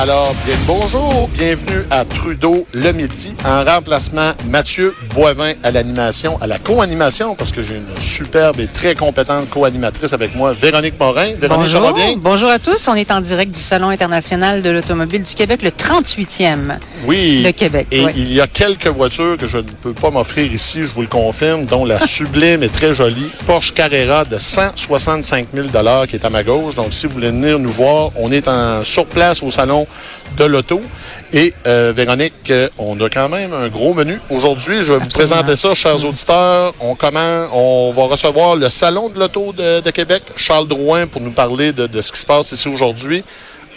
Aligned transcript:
Alors, 0.00 0.34
bien 0.46 0.56
bonjour, 0.66 1.28
bienvenue 1.28 1.84
à 1.90 2.04
Trudeau 2.04 2.66
le 2.72 2.92
midi, 2.92 3.34
en 3.44 3.62
remplacement 3.64 4.32
Mathieu 4.48 4.96
Boivin 5.14 5.52
à 5.62 5.70
l'animation, 5.70 6.38
à 6.40 6.46
la 6.48 6.58
co-animation, 6.58 7.36
parce 7.36 7.52
que 7.52 7.62
j'ai 7.62 7.76
une 7.76 8.00
superbe 8.00 8.58
et 8.58 8.66
très 8.66 8.96
compétente 8.96 9.48
co-animatrice 9.50 10.12
avec 10.12 10.34
moi, 10.34 10.54
Véronique 10.54 10.98
Morin. 10.98 11.34
Véronique, 11.38 11.68
ça 11.70 11.78
va 11.78 11.92
Bonjour. 11.92 11.92
bien? 11.94 12.14
Bonjour 12.16 12.48
à 12.50 12.58
tous. 12.58 12.88
On 12.88 12.94
est 12.94 13.12
en 13.12 13.20
direct 13.20 13.52
du 13.54 13.60
Salon 13.60 13.90
international 13.90 14.62
de 14.62 14.70
l'automobile 14.70 15.22
du 15.22 15.34
Québec, 15.34 15.62
le 15.62 15.70
38e 15.70 16.78
Oui. 17.04 17.42
de 17.42 17.50
Québec. 17.50 17.86
Et 17.90 18.04
ouais. 18.04 18.12
il 18.16 18.32
y 18.32 18.40
a 18.40 18.46
quelques 18.46 18.86
voitures 18.86 19.36
que 19.36 19.46
je 19.48 19.58
ne 19.58 19.62
peux 19.62 19.92
pas 19.92 20.10
m'offrir 20.10 20.52
ici, 20.52 20.82
je 20.82 20.92
vous 20.92 21.02
le 21.02 21.06
confirme, 21.06 21.66
dont 21.66 21.84
la 21.84 22.06
sublime 22.06 22.62
et 22.62 22.68
très 22.68 22.94
jolie 22.94 23.30
Porsche 23.46 23.72
Carrera 23.72 24.24
de 24.24 24.38
165 24.38 25.48
000 25.52 25.68
qui 26.06 26.16
est 26.16 26.24
à 26.24 26.30
ma 26.30 26.42
gauche. 26.42 26.74
Donc, 26.74 26.92
si 26.92 27.06
vous 27.06 27.14
voulez 27.14 27.30
venir 27.30 27.58
nous 27.58 27.70
voir, 27.70 28.10
on 28.16 28.30
est 28.30 28.48
en, 28.48 28.84
sur 28.84 29.06
place 29.06 29.42
au 29.42 29.50
Salon 29.50 29.86
de 30.36 30.44
l'Auto. 30.44 30.80
Et 31.32 31.52
euh, 31.66 31.92
Véronique, 31.94 32.50
euh, 32.50 32.68
on 32.78 33.00
a 33.00 33.08
quand 33.08 33.28
même 33.28 33.52
un 33.52 33.68
gros 33.68 33.94
menu. 33.94 34.20
Aujourd'hui, 34.30 34.82
je 34.82 34.92
vais 34.92 34.98
vous 34.98 35.08
présenter 35.08 35.56
ça, 35.56 35.74
chers 35.74 36.04
auditeurs. 36.04 36.74
On 36.80 36.94
commence, 36.94 37.48
on 37.52 37.92
va 37.94 38.04
recevoir 38.04 38.56
le 38.56 38.68
Salon 38.70 39.08
de 39.08 39.18
l'Auto 39.18 39.52
de, 39.52 39.80
de 39.80 39.90
Québec, 39.90 40.22
Charles 40.36 40.68
Drouin, 40.68 41.06
pour 41.06 41.20
nous 41.20 41.32
parler 41.32 41.72
de, 41.72 41.86
de 41.86 42.02
ce 42.02 42.12
qui 42.12 42.18
se 42.18 42.26
passe 42.26 42.52
ici 42.52 42.68
aujourd'hui. 42.68 43.24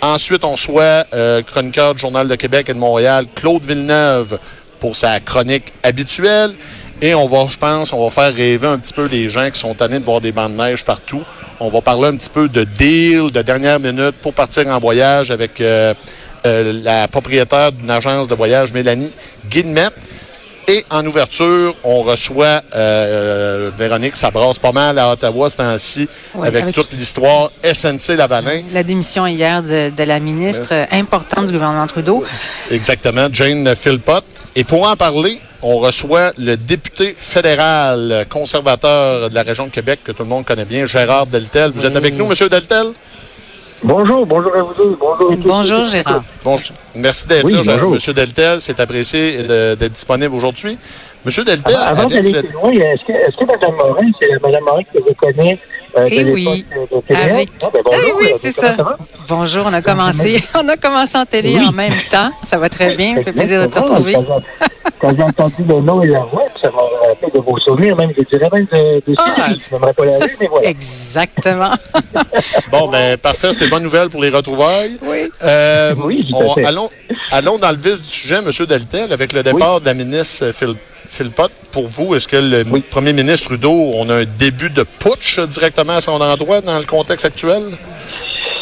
Ensuite, 0.01 0.43
on 0.43 0.57
soit 0.57 1.07
euh, 1.13 1.41
chroniqueur 1.41 1.95
du 1.95 2.01
Journal 2.01 2.27
de 2.27 2.35
Québec 2.35 2.69
et 2.69 2.73
de 2.73 2.79
Montréal, 2.79 3.25
Claude 3.33 3.65
Villeneuve, 3.65 4.37
pour 4.79 4.95
sa 4.95 5.19
chronique 5.19 5.73
habituelle. 5.83 6.53
Et 7.01 7.13
on 7.13 7.27
va, 7.27 7.47
je 7.49 7.57
pense, 7.57 7.91
on 7.91 8.03
va 8.03 8.09
faire 8.09 8.33
rêver 8.33 8.67
un 8.67 8.77
petit 8.77 8.93
peu 8.93 9.05
les 9.05 9.29
gens 9.29 9.49
qui 9.49 9.59
sont 9.59 9.73
tannés 9.73 9.99
de 9.99 10.05
voir 10.05 10.21
des 10.21 10.31
bancs 10.31 10.51
de 10.51 10.55
neige 10.55 10.85
partout. 10.85 11.23
On 11.59 11.69
va 11.69 11.81
parler 11.81 12.07
un 12.07 12.15
petit 12.15 12.29
peu 12.29 12.47
de 12.47 12.63
deal, 12.63 13.31
de 13.31 13.41
dernière 13.41 13.79
minute 13.79 14.15
pour 14.21 14.33
partir 14.33 14.67
en 14.67 14.79
voyage 14.79 15.29
avec 15.29 15.59
euh, 15.59 15.93
euh, 16.45 16.73
la 16.83 17.07
propriétaire 17.07 17.71
d'une 17.71 17.89
agence 17.89 18.27
de 18.27 18.35
voyage, 18.35 18.71
Mélanie 18.71 19.11
Guillemette. 19.49 19.93
Et 20.67 20.83
en 20.89 21.05
ouverture, 21.05 21.75
on 21.83 22.01
reçoit 22.01 22.61
euh, 22.73 23.69
Véronique, 23.77 24.15
ça 24.15 24.31
brasse 24.31 24.57
pas 24.57 24.71
mal 24.71 24.97
à 24.97 25.11
Ottawa 25.11 25.47
ce 25.49 25.57
temps-ci, 25.57 26.09
Oui, 26.33 26.47
avec, 26.47 26.63
avec- 26.63 26.75
toute 26.75 26.91
l'histoire 26.93 27.51
SNC 27.63 28.15
Lavalin. 28.17 28.61
La 28.73 28.81
démission 28.81 29.27
hier 29.27 29.61
de, 29.61 29.91
de 29.95 30.03
la 30.03 30.19
ministre 30.19 30.69
euh, 30.73 30.85
importante 30.91 31.45
du 31.47 31.53
gouvernement 31.53 31.85
Trudeau. 31.85 32.23
Exactement, 32.71 33.27
Jane 33.31 33.75
Philpott. 33.75 34.23
Et 34.55 34.63
pour 34.63 34.89
en 34.89 34.95
parler, 34.95 35.39
on 35.61 35.77
reçoit 35.77 36.31
le 36.39 36.55
député 36.57 37.15
fédéral 37.15 38.11
euh, 38.11 38.25
conservateur 38.25 39.29
de 39.29 39.35
la 39.35 39.43
région 39.43 39.67
de 39.67 39.71
Québec, 39.71 39.99
que 40.03 40.13
tout 40.13 40.23
le 40.23 40.29
monde 40.29 40.45
connaît 40.45 40.65
bien, 40.65 40.87
Gérard 40.87 41.27
Deltel. 41.27 41.73
Vous 41.75 41.85
êtes 41.85 41.95
avec 41.95 42.17
nous, 42.17 42.25
Monsieur 42.25 42.49
Deltel? 42.49 42.87
Bonjour, 43.85 44.25
bonjour 44.25 44.55
à 44.55 44.61
vous 44.63 44.73
deux. 44.73 44.97
Bonjour, 44.99 45.31
à 45.31 45.35
tous. 45.35 45.43
Bonjour, 45.47 45.85
Gérard. 45.85 46.23
Bon, 46.43 46.57
merci 46.95 47.27
d'être 47.27 47.45
Oui, 47.45 47.53
là, 47.53 47.61
bonjour. 47.65 47.91
Monsieur 47.91 48.13
Deltel. 48.13 48.59
C'est 48.61 48.79
apprécié 48.79 49.43
d'être 49.43 49.91
disponible 49.93 50.33
aujourd'hui. 50.33 50.77
Monsieur 51.23 51.43
Deltel, 51.43 51.75
Avant 51.75 52.01
avec 52.03 52.09
d'aller 52.13 52.31
le- 52.31 52.41
plus 52.43 52.51
loin, 52.53 52.71
est-ce 52.71 53.03
que, 53.03 53.11
est-ce 53.13 53.35
que 53.37 53.45
Mme 53.45 53.75
Morin, 53.75 54.11
c'est 54.19 54.29
Mme 54.41 54.63
Morin 54.63 54.83
que 54.83 54.99
je 55.07 55.13
connais 55.13 55.59
euh, 55.97 56.07
Eh 56.11 56.23
oui. 56.31 56.65
de? 56.71 57.15
Avec... 57.15 57.49
Ah, 57.63 57.67
ben 57.73 57.81
bonjour, 57.83 58.01
Eh 58.07 58.13
oui, 58.23 58.31
euh, 58.33 58.37
c'est 58.39 58.51
ça. 58.51 58.75
Bonjour, 59.27 59.63
on 59.67 59.73
a 59.73 59.81
commencé, 59.81 60.43
on 60.55 60.67
a 60.69 60.77
commencé 60.77 61.17
en 61.17 61.25
télé 61.25 61.57
Oui. 61.57 61.65
en 61.67 61.71
même 61.71 61.93
temps. 62.11 62.29
Ça 62.43 62.57
va 62.57 62.69
très 62.69 62.95
bien. 62.95 63.15
Ça 63.17 63.23
fait 63.23 63.33
plaisir 63.33 63.61
de 63.61 63.67
te 63.67 63.79
retrouver. 63.79 64.13
Quand 64.13 64.21
j'ai- 64.23 64.91
Quand 64.99 65.15
j'ai 65.15 65.23
entendu 65.23 65.55
le 65.67 65.81
nom 65.81 66.01
et 66.03 66.07
la 66.07 66.19
voix, 66.21 66.45
ça 66.61 66.69
m'a 66.71 66.77
de 67.33 67.39
vos 67.39 67.57
souvenirs, 67.59 67.95
même, 67.95 68.11
je 68.17 68.23
dirais 68.23 68.49
même 68.51 68.65
de, 68.71 69.11
de 69.11 69.15
Ah, 69.17 69.35
séries. 69.47 69.61
Je 69.69 69.73
n'aimerais 69.75 69.93
pas 69.93 70.05
la 70.05 70.19
mais 70.19 70.47
voilà. 70.47 70.67
Exactement. 70.69 71.71
Bon, 72.71 72.87
ben, 72.89 73.17
parfait. 73.17 73.53
C'était 73.53 73.67
bonne 73.67 73.83
nouvelle 73.83 74.09
pour 74.09 74.21
les 74.21 74.29
retrouvailles. 74.29 74.97
Oui. 75.03 75.29
Euh, 75.43 75.93
Oui, 75.97 76.27
tout 76.29 76.37
à 76.37 76.45
on- 76.45 76.53
fait. 76.55 76.65
allons, 76.65 76.89
allons 77.31 77.57
dans 77.57 77.71
le 77.71 77.77
vif 77.77 78.01
du 78.01 78.09
sujet, 78.09 78.41
Monsieur 78.41 78.65
Deltel, 78.65 79.11
avec 79.13 79.33
le 79.33 79.43
départ 79.43 79.79
de 79.81 79.85
la 79.85 79.93
ministre 79.93 80.51
Phil, 80.53 80.75
Philpott. 81.05 81.51
Pour 81.71 81.87
vous, 81.87 82.15
est-ce 82.15 82.27
que 82.27 82.37
le 82.37 82.63
Oui. 82.69 82.81
premier 82.81 83.13
ministre 83.13 83.47
Trudeau, 83.49 83.91
on 83.95 84.09
a 84.09 84.15
un 84.15 84.25
début 84.25 84.69
de 84.69 84.83
putsch 84.83 85.39
directement 85.39 85.93
à 85.97 86.01
son 86.01 86.19
endroit 86.21 86.61
dans 86.61 86.77
le 86.79 86.85
contexte 86.85 87.25
actuel? 87.25 87.63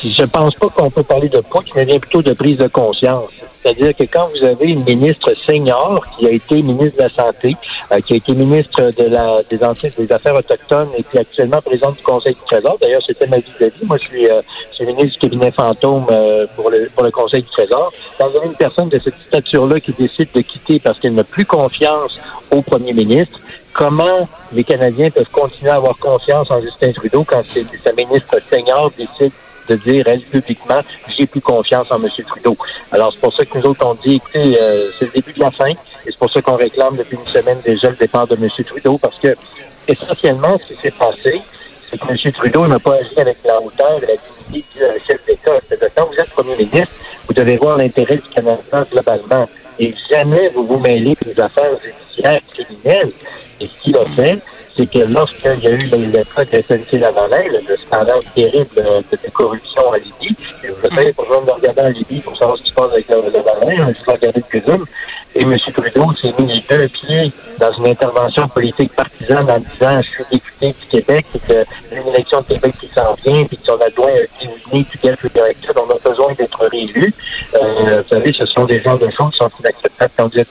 Je 0.06 0.24
pense 0.24 0.53
pas 0.56 0.68
qu'on 0.68 0.90
peut 0.90 1.03
parler 1.03 1.30
de 1.30 1.40
putsch, 1.40 1.74
mais 1.75 1.86
bien 1.86 1.97
plutôt 1.97 2.22
de 2.22 2.34
prise 2.34 2.58
de 2.58 2.68
conscience. 2.68 3.30
C'est-à-dire 3.64 3.96
que 3.96 4.03
quand 4.03 4.28
vous 4.36 4.44
avez 4.44 4.66
une 4.66 4.84
ministre 4.84 5.34
senior 5.46 6.06
qui 6.18 6.28
a 6.28 6.31
été 6.31 6.62
ministre 6.62 6.97
de 6.97 7.03
la 7.03 7.09
Santé, 7.09 7.56
euh, 7.91 8.02
qui 8.02 8.13
a 8.13 8.16
été 8.18 8.34
ministre 8.34 8.92
de 8.97 9.03
la, 9.06 9.42
des, 9.50 10.12
Affaires 10.12 10.36
autochtones 10.36 10.90
et 10.97 11.03
puis 11.03 11.19
actuellement 11.19 11.62
présidente 11.62 11.96
du 11.96 12.03
Conseil 12.03 12.34
du 12.34 12.42
Trésor, 12.42 12.78
d'ailleurs 12.81 13.02
c'était 13.08 13.28
ma 13.28 13.38
vie 13.38 13.46
de 13.58 13.66
vie, 13.68 13.86
moi 13.86 13.97
je 13.97 14.08
suis, 14.09 14.30
euh, 14.30 14.42
je 14.69 14.75
suis 14.75 14.86
ministre 14.86 15.13
du 15.13 15.30
cabinet 15.30 15.52
fantôme 15.52 16.06
euh, 16.12 16.46
pour, 16.58 16.69
le, 16.69 16.92
pour 16.94 17.06
le 17.06 17.12
Conseil 17.12 17.44
du 17.44 17.50
Trésor, 17.50 17.94
quand 18.18 18.30
vous 18.30 18.38
avez 18.38 18.47
une 18.47 18.56
personne 18.56 18.90
de 18.90 19.00
cette 19.00 19.16
stature-là 19.16 19.80
qui 19.80 19.94
décide 19.94 20.28
de 20.36 20.42
quitter 20.42 20.81
parce 20.81 21.00
qu'elle 21.00 21.13
n'a 21.13 21.24
plus 21.24 21.46
confiance 21.46 22.19
au 22.52 22.62
premier 22.62 22.92
ministre, 22.92 23.40
comment 23.72 24.28
les 24.52 24.66
Canadiens 24.66 25.09
peuvent 25.09 25.31
continuer 25.31 25.72
à 25.72 25.75
avoir 25.75 25.97
confiance 25.97 26.52
en 26.52 26.59
Justin 26.59 26.92
Trudeau 26.92 27.24
quand 27.24 27.44
sa 27.47 27.94
ministre 27.94 28.36
senior 28.52 28.92
décide 28.97 29.31
de 29.68 29.75
dire, 29.75 30.07
elle, 30.07 30.22
publiquement, 30.22 30.81
j'ai 31.16 31.25
plus 31.25 31.41
confiance 31.41 31.91
en 31.91 32.01
M. 32.03 32.09
Trudeau. 32.28 32.57
Alors, 32.91 33.12
c'est 33.12 33.19
pour 33.19 33.34
ça 33.34 33.46
que 33.46 33.57
nous 33.57 33.66
autres, 33.66 33.85
on 33.85 33.96
dit, 33.96 34.16
écoutez, 34.16 34.57
euh, 34.59 34.90
c'est 34.97 35.06
le 35.06 35.12
début 35.12 35.34
de 35.34 35.40
la 35.40 35.51
fin, 35.51 35.69
et 35.69 35.78
c'est 36.06 36.18
pour 36.18 36.31
ça 36.31 36.41
qu'on 36.41 36.56
réclame 36.56 36.96
depuis 36.97 37.18
une 37.18 37.28
semaine 37.28 37.59
déjà 37.63 37.90
le 37.90 37.96
départ 37.96 38.28
de 38.28 38.35
M. 38.35 38.50
Trudeau, 38.66 38.97
parce 38.97 39.19
que, 39.19 39.35
essentiellement, 39.88 40.57
ce 40.57 40.74
qui 40.74 40.75
s'est 40.75 40.91
passé, 40.91 41.41
c'est 41.90 41.97
que 41.97 42.09
M. 42.09 42.31
Trudeau 42.34 42.68
n'a 42.68 42.79
pas 42.79 42.96
agi 42.96 43.18
avec 43.18 43.38
la 43.46 43.62
hauteur 43.62 44.00
et 44.03 44.07
la 44.07 44.13
dignité 44.16 44.66
du 44.75 44.84
euh, 44.84 44.97
chef 45.07 45.25
d'État. 45.25 45.51
C'est-à-dire, 45.68 45.90
quand 45.95 46.07
vous 46.07 46.19
êtes 46.19 46.30
premier 46.30 46.56
ministre, 46.56 46.94
vous 47.28 47.34
devez 47.34 47.57
voir 47.57 47.78
l'intérêt 47.78 48.18
du 48.18 48.30
Canada 48.34 48.85
globalement, 48.91 49.47
et 49.80 49.94
jamais 50.09 50.50
vous 50.50 50.66
vous 50.66 50.80
mêlez 50.80 51.16
des 51.25 51.40
affaires 51.40 51.72
judiciaires 51.84 52.40
criminelles. 52.53 53.12
Et 53.59 53.68
ce 53.68 53.81
qu'il 53.81 53.97
a 53.97 54.06
fait, 54.06 54.40
c'est 54.76 54.90
que 54.90 55.00
lorsqu'il 55.00 55.64
y 55.64 55.68
a 55.68 55.72
eu 55.72 55.78
le, 55.78 56.24
cas 56.24 56.46
de 56.46 56.62
SNC 56.62 57.00
Lavalin, 57.00 57.44
le, 57.52 57.60
le 57.68 57.78
scandale 57.78 58.22
terrible 58.34 58.68
euh, 58.78 59.02
de, 59.12 59.18
de 59.24 59.32
corruption 59.32 59.88
en 59.88 59.94
Libye, 59.94 60.36
et 60.64 60.68
vous 60.68 60.96
savez, 60.96 61.14
pour 61.14 61.26
besoin 61.26 61.44
de 61.44 61.52
regarder 61.52 61.82
en 61.82 61.90
Libye 61.90 62.22
pour 62.22 62.38
savoir 62.38 62.58
ce 62.58 62.64
qui 62.64 62.70
se 62.70 62.76
passe 62.76 62.92
avec 62.92 63.08
Lavalin, 63.08 63.90
il 63.90 63.96
faut 64.04 64.12
regarder 64.12 64.40
le 64.40 64.60
présume. 64.60 64.86
Et 65.36 65.42
M. 65.42 65.58
Trudeau 65.58 66.14
s'est 66.22 66.34
mis 66.38 66.54
les 66.54 66.64
deux 66.70 66.88
pieds 66.88 67.32
dans 67.60 67.72
une 67.74 67.88
intervention 67.88 68.48
politique 68.48 68.94
partisane 68.94 69.50
en 69.50 69.60
disant 69.60 70.02
je 70.02 70.10
suis 70.10 70.24
député 70.32 70.68
du 70.68 70.88
Québec 70.88 71.26
et 71.34 71.40
que 71.40 71.66
une 71.92 72.08
élection 72.10 72.42
de 72.42 72.48
Québec 72.48 72.76
qui 72.80 72.88
s'en 72.94 73.14
vient, 73.16 73.44
puis 73.46 73.58
que 73.58 73.66
son 73.66 73.82
adjoint 73.82 74.10
a 74.10 74.44
éliminé 74.44 74.86
tout 74.92 74.98
quel 75.02 75.18
directeur, 75.34 75.76
on 75.78 75.90
a 75.90 76.10
besoin 76.10 76.34
d'être 76.34 76.68
réélu. 76.68 77.14
Euh, 77.56 78.04
vous 78.04 78.10
savez, 78.10 78.32
ce 78.34 78.46
sont 78.46 78.66
des 78.66 78.80
genres 78.80 79.00
de 79.00 79.10
choses 79.10 79.32
qui 79.32 79.38
sont 79.38 79.52
inacceptables 79.60 80.12
quand 80.18 80.32
vous 80.32 80.40
êtes. 80.40 80.50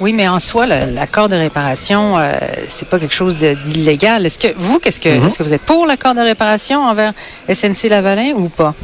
Oui, 0.00 0.14
mais 0.14 0.26
en 0.28 0.40
soi, 0.40 0.66
l'accord 0.66 1.28
de 1.28 1.36
réparation, 1.36 2.18
euh, 2.18 2.32
c'est 2.68 2.88
pas 2.88 2.98
quelque 2.98 3.12
chose 3.14 3.36
d'illégal. 3.36 4.24
Est-ce 4.24 4.38
que 4.38 4.48
vous, 4.56 4.78
qu'est-ce 4.78 4.98
que, 5.00 5.10
Mhm. 5.10 5.26
est-ce 5.26 5.38
que 5.38 5.42
vous 5.42 5.52
êtes 5.52 5.62
pour 5.62 5.86
l'accord 5.86 6.14
de 6.14 6.20
réparation 6.20 6.82
envers 6.82 7.12
SNC 7.48 7.88
Lavalin 7.90 8.32
ou 8.34 8.48
pas? 8.48 8.74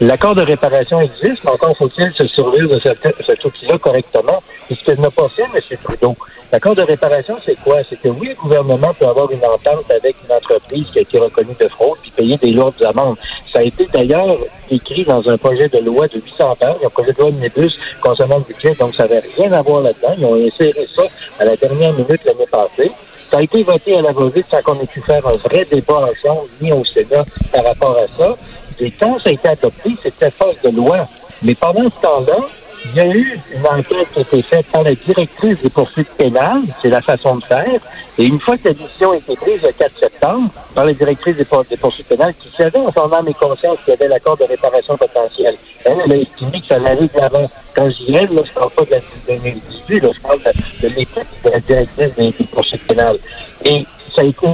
L'accord 0.00 0.34
de 0.36 0.42
réparation 0.42 1.00
existe, 1.00 1.42
mais 1.44 1.50
encore 1.50 1.76
faut-il 1.76 2.12
se 2.16 2.26
servir 2.28 2.68
de 2.68 2.80
cette, 2.82 3.00
cet 3.26 3.44
outil-là 3.44 3.76
correctement. 3.78 4.42
Et 4.70 4.74
ce 4.76 4.84
qu'il 4.84 5.00
n'a 5.00 5.10
pas 5.10 5.28
fait, 5.28 5.42
M. 5.42 5.60
Trudeau. 5.82 6.16
L'accord 6.52 6.74
de 6.74 6.82
réparation, 6.82 7.36
c'est 7.44 7.54
quoi? 7.62 7.76
C'est 7.88 8.00
que 8.00 8.08
oui, 8.08 8.30
le 8.30 8.34
gouvernement 8.34 8.92
peut 8.98 9.06
avoir 9.06 9.30
une 9.30 9.44
entente 9.44 9.88
avec 9.88 10.16
une 10.26 10.34
entreprise 10.34 10.84
qui 10.92 10.98
a 10.98 11.02
été 11.02 11.16
reconnue 11.16 11.54
de 11.60 11.68
fraude 11.68 11.98
puis 12.02 12.10
payer 12.10 12.36
des 12.38 12.50
lourdes 12.50 12.82
amendes. 12.82 13.16
Ça 13.52 13.60
a 13.60 13.62
été 13.62 13.86
d'ailleurs 13.92 14.36
écrit 14.68 15.04
dans 15.04 15.28
un 15.30 15.38
projet 15.38 15.68
de 15.68 15.78
loi 15.78 16.08
de 16.08 16.14
800 16.14 16.56
pages, 16.58 16.76
un 16.84 16.88
projet 16.88 17.12
de 17.12 17.18
loi 17.18 17.30
de 17.30 17.36
Omnibus 17.36 17.78
concernant 18.00 18.38
le 18.38 18.44
budget, 18.52 18.74
donc 18.74 18.96
ça 18.96 19.04
n'avait 19.04 19.22
rien 19.36 19.52
à 19.52 19.62
voir 19.62 19.82
là-dedans. 19.82 20.14
Ils 20.18 20.24
ont 20.24 20.34
inséré 20.34 20.88
ça 20.96 21.02
à 21.38 21.44
la 21.44 21.56
dernière 21.56 21.92
minute 21.92 22.20
l'année 22.24 22.48
passée. 22.50 22.90
Ça 23.22 23.38
a 23.38 23.42
été 23.42 23.62
voté 23.62 23.96
à 23.96 24.02
la 24.02 24.10
va-vite 24.10 24.46
sans 24.50 24.60
qu'on 24.60 24.80
ait 24.80 24.86
pu 24.86 25.00
faire 25.02 25.24
un 25.24 25.36
vrai 25.36 25.64
débat 25.70 26.08
ensemble, 26.10 26.48
ni 26.60 26.72
au 26.72 26.84
Sénat, 26.84 27.24
par 27.52 27.64
rapport 27.64 27.96
à 27.96 28.12
ça. 28.12 28.36
Et 28.80 28.90
quand 28.90 29.20
ça 29.20 29.28
a 29.28 29.32
été 29.32 29.46
adopté, 29.46 29.90
c'était 30.02 30.32
force 30.32 30.60
de 30.62 30.70
loi. 30.70 31.06
Mais 31.44 31.54
pendant 31.54 31.84
ce 31.84 32.00
temps-là, 32.02 32.38
il 32.86 32.94
y 32.96 33.00
a 33.00 33.06
eu 33.06 33.40
une 33.54 33.66
enquête 33.66 34.08
qui 34.12 34.18
a 34.18 34.22
été 34.22 34.42
faite 34.42 34.66
par 34.72 34.82
la 34.82 34.94
directrice 34.94 35.60
des 35.62 35.70
poursuites 35.70 36.10
pénales, 36.16 36.62
c'est 36.80 36.88
la 36.88 37.00
façon 37.00 37.36
de 37.36 37.44
faire. 37.44 37.80
Et 38.18 38.26
une 38.26 38.40
fois 38.40 38.56
que 38.58 38.68
la 38.68 38.74
décision 38.74 39.12
a 39.12 39.16
été 39.16 39.34
prise 39.36 39.62
le 39.62 39.72
4 39.72 39.98
septembre 39.98 40.50
par 40.74 40.84
la 40.86 40.92
directrice 40.92 41.36
des, 41.36 41.44
pour- 41.44 41.64
des 41.64 41.76
poursuites 41.76 42.08
pénales, 42.08 42.34
qui 42.34 42.50
savait 42.56 42.78
en 42.78 42.90
son 42.92 43.12
âme 43.12 43.28
et 43.28 43.34
conscience 43.34 43.78
qu'il 43.84 43.92
y 43.94 43.96
avait 43.96 44.08
l'accord 44.08 44.36
de 44.36 44.44
réparation 44.44 44.96
potentielle, 44.96 45.56
elle, 45.84 45.96
elle 46.04 46.12
a 46.12 46.16
estimé 46.16 46.60
que 46.60 46.66
ça 46.66 46.74
allait 46.76 46.96
de 47.06 47.10
l'avant. 47.20 47.50
Quand 47.74 47.88
je 47.90 47.96
dis 48.04 48.12
là, 48.12 48.20
je 48.30 48.52
parle 48.52 48.70
pas 48.70 48.84
de 48.84 48.90
l'individu, 49.28 49.62
je 49.88 50.20
parle 50.20 50.38
de, 50.42 50.88
de 50.88 50.94
l'équipe 50.94 51.26
de 51.44 51.50
la 51.50 51.60
directrice 51.60 52.14
des, 52.16 52.30
des 52.32 52.44
poursuites 52.52 52.86
pénales. 52.86 53.18
Et 53.64 53.86
ça 54.14 54.22
a 54.22 54.24
été 54.24 54.46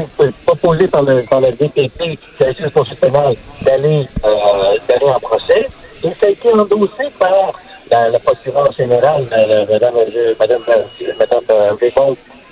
proposé 0.45 0.87
par 0.89 1.03
le, 1.03 1.23
par 1.23 1.41
le 1.41 1.51
DPP, 1.53 2.19
la 2.41 2.49
justice 2.49 2.73
constitutionnelle, 2.75 3.37
d'aller, 3.63 4.07
euh, 4.25 4.31
d'aller 4.87 5.07
en 5.07 5.19
procès. 5.21 5.67
Et 6.05 6.09
ça 6.21 6.27
a 6.27 6.29
été 6.29 6.53
endossé 6.53 7.05
par 7.19 7.53
la, 7.91 8.09
la 8.09 8.19
procureure 8.19 8.73
générale, 8.73 9.25
Mme, 9.31 9.67
Madame, 9.71 9.95
Madame 10.39 10.63
euh, 10.69 10.93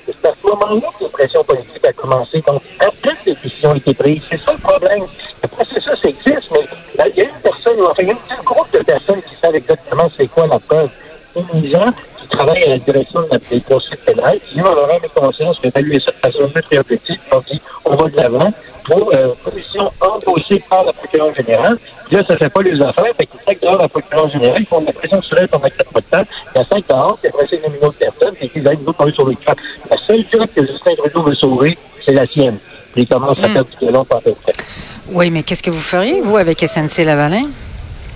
C'est 0.07 0.29
à 0.29 0.33
ce 0.35 0.47
moment-là 0.47 0.89
que 0.99 1.05
la 1.05 1.11
pression 1.11 1.45
politique 1.45 1.85
a 1.85 1.93
commencé. 1.93 2.43
Donc, 2.47 2.63
après 2.79 3.11
que 3.11 3.31
les 3.31 3.37
décisions 3.43 3.71
ont 3.71 3.75
été 3.75 3.95
prises, 3.95 4.23
c'est 4.31 4.41
ça 4.41 4.53
le 4.53 4.59
problème. 4.59 5.05
Le 5.43 5.49
processus 5.49 6.05
existe, 6.05 6.51
mais 6.99 7.05
il 7.11 7.17
y 7.17 7.21
a 7.21 7.25
une 7.25 7.41
personne, 7.43 7.81
enfin, 7.83 8.03
il 8.03 8.09
y 8.09 8.11
a 8.11 8.15
un 8.15 8.43
groupe 8.43 8.73
de 8.73 8.79
personnes 8.79 9.23
qui 9.23 9.35
savent 9.43 9.55
exactement 9.55 10.09
c'est 10.17 10.27
quoi 10.29 10.47
la 10.47 10.59
preuve. 10.59 10.91
C'est 11.33 11.43
les 11.55 11.67
gens 11.73 11.93
qui 12.21 12.29
travaillent 12.29 12.65
à 12.65 12.69
la 12.69 12.79
direction 12.79 13.23
de 13.23 13.29
la 13.31 13.61
poursuite 13.61 14.05
pénale, 14.05 14.39
qui 14.49 14.61
ont 14.61 14.65
leur 14.65 14.91
âme 14.91 15.01
et 15.05 15.21
conscience 15.21 15.61
évalué 15.65 16.01
ça 16.01 16.13
de 16.13 16.33
façon 16.33 16.49
thérapeutique, 16.71 17.21
on 17.33 17.39
dit 17.41 17.61
on 17.85 17.97
va 17.97 18.09
de 18.09 18.17
l'avant 18.17 18.53
pour 18.85 19.11
euh, 19.15 19.29
commission 19.43 19.91
endossée 20.01 20.63
par 20.69 20.85
la 20.85 20.93
procureure 20.93 21.35
générale. 21.35 21.79
Là, 22.11 22.23
ça 22.27 22.37
fait 22.37 22.49
pas 22.49 22.63
les 22.63 22.81
affaires, 22.81 23.13
fait 23.17 23.27
qu'ils 23.27 23.41
sac 23.47 23.59
dehors 23.61 23.79
la 23.79 23.89
procureure 23.89 24.29
générale, 24.29 24.59
ils 24.61 24.67
font 24.67 24.81
de 24.81 24.87
la 24.87 24.93
pression 24.93 25.23
sur 25.23 25.39
elle 25.39 25.49
pendant 25.49 25.69
quatre 25.69 25.93
mois 25.93 26.01
de 26.01 26.07
temps, 26.07 26.31
il 26.55 26.59
y 26.59 26.63
a 26.63 26.67
cinq 26.67 26.87
dehors, 26.87 27.19
puis 27.19 27.29
après 27.29 27.47
c'est 27.49 27.57
une 27.57 27.85
autre 27.85 27.99
personne, 27.99 28.35
puis 28.35 28.51
ils 28.55 28.63
disent, 28.63 28.79
nous, 28.87 29.09
est 29.09 29.13
sur 29.13 29.27
le. 29.27 29.35
La 29.91 29.97
seule 30.07 30.25
job 30.33 30.47
que 30.55 30.67
Justin 30.67 30.95
Trudeau 30.97 31.23
veut 31.23 31.35
sauver, 31.35 31.79
c'est 32.05 32.13
la 32.13 32.27
sienne. 32.27 32.59
Puis 32.93 33.03
il 33.03 33.09
commence 33.09 33.39
à 33.39 33.49
faire 33.49 33.65
du 33.65 33.91
long 33.91 34.05
par. 34.05 34.21
Oui, 35.11 35.31
mais 35.31 35.43
qu'est-ce 35.43 35.63
que 35.63 35.71
vous 35.71 35.81
feriez, 35.81 36.21
vous, 36.21 36.37
avec 36.37 36.61
SNC-Lavalin? 36.61 37.43